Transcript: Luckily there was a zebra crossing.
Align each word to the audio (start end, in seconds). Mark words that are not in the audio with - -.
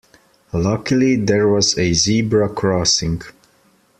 Luckily 0.53 1.15
there 1.15 1.47
was 1.47 1.77
a 1.77 1.93
zebra 1.93 2.49
crossing. 2.49 3.21